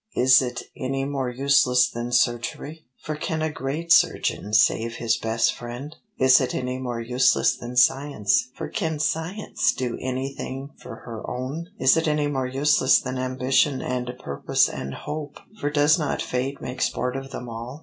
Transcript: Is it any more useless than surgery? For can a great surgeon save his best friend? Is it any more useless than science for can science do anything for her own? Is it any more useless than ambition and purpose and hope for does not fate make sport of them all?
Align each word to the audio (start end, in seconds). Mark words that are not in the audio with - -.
Is 0.15 0.41
it 0.41 0.63
any 0.75 1.05
more 1.05 1.29
useless 1.29 1.87
than 1.87 2.11
surgery? 2.11 2.87
For 3.03 3.15
can 3.15 3.43
a 3.43 3.51
great 3.51 3.91
surgeon 3.91 4.51
save 4.51 4.95
his 4.95 5.15
best 5.15 5.53
friend? 5.53 5.95
Is 6.17 6.41
it 6.41 6.55
any 6.55 6.79
more 6.79 6.99
useless 6.99 7.55
than 7.55 7.75
science 7.75 8.47
for 8.55 8.67
can 8.67 8.97
science 8.97 9.71
do 9.71 9.99
anything 10.01 10.71
for 10.79 10.95
her 11.05 11.21
own? 11.29 11.67
Is 11.77 11.97
it 11.97 12.07
any 12.07 12.25
more 12.25 12.47
useless 12.47 12.99
than 12.99 13.19
ambition 13.19 13.79
and 13.83 14.11
purpose 14.17 14.67
and 14.67 14.95
hope 14.95 15.39
for 15.59 15.69
does 15.69 15.99
not 15.99 16.19
fate 16.19 16.59
make 16.59 16.81
sport 16.81 17.15
of 17.15 17.29
them 17.29 17.47
all? 17.47 17.79